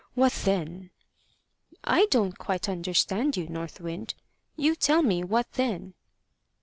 What 0.15 0.31
then?" 0.45 0.89
"I 1.83 2.07
don't 2.07 2.35
quite 2.39 2.67
understand 2.67 3.37
you, 3.37 3.47
North 3.47 3.79
Wind. 3.79 4.15
You 4.55 4.73
tell 4.73 5.03
me 5.03 5.23
what 5.23 5.51
then." 5.51 5.93